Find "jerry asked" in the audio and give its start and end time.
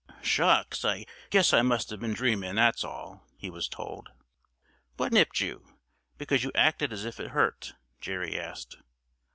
7.99-8.77